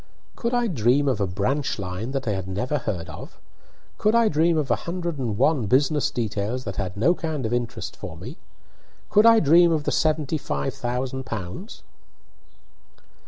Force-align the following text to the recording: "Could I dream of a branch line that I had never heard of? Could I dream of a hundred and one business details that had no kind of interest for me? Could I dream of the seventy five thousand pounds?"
"Could 0.35 0.55
I 0.55 0.65
dream 0.65 1.07
of 1.07 1.21
a 1.21 1.27
branch 1.27 1.77
line 1.77 2.09
that 2.09 2.27
I 2.27 2.31
had 2.31 2.47
never 2.47 2.79
heard 2.79 3.07
of? 3.07 3.39
Could 3.99 4.15
I 4.15 4.29
dream 4.29 4.57
of 4.57 4.71
a 4.71 4.75
hundred 4.89 5.19
and 5.19 5.37
one 5.37 5.67
business 5.67 6.09
details 6.09 6.63
that 6.63 6.77
had 6.77 6.97
no 6.97 7.13
kind 7.13 7.45
of 7.45 7.53
interest 7.53 7.95
for 7.95 8.17
me? 8.17 8.37
Could 9.11 9.27
I 9.27 9.39
dream 9.39 9.71
of 9.71 9.83
the 9.83 9.91
seventy 9.91 10.39
five 10.39 10.73
thousand 10.73 11.27
pounds?" 11.27 11.83